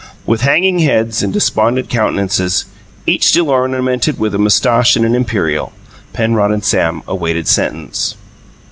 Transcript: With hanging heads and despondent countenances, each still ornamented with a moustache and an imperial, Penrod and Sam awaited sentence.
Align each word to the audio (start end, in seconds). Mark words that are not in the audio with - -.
With 0.25 0.41
hanging 0.41 0.79
heads 0.79 1.21
and 1.21 1.31
despondent 1.31 1.87
countenances, 1.87 2.65
each 3.05 3.23
still 3.27 3.51
ornamented 3.51 4.17
with 4.17 4.33
a 4.33 4.39
moustache 4.39 4.95
and 4.95 5.05
an 5.05 5.13
imperial, 5.13 5.73
Penrod 6.11 6.49
and 6.49 6.63
Sam 6.65 7.03
awaited 7.07 7.47
sentence. 7.47 8.15